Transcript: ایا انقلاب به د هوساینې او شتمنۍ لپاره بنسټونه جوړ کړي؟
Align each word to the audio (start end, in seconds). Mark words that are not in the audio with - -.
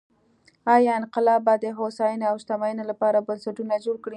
ایا 0.75 0.91
انقلاب 0.99 1.41
به 1.45 1.53
د 1.63 1.65
هوساینې 1.79 2.25
او 2.31 2.35
شتمنۍ 2.43 2.83
لپاره 2.91 3.25
بنسټونه 3.27 3.75
جوړ 3.85 3.95
کړي؟ 4.03 4.09